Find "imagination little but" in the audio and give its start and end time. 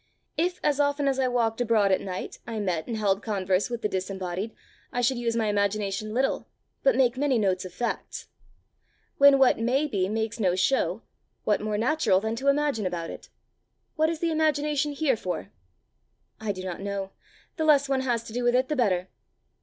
5.45-6.95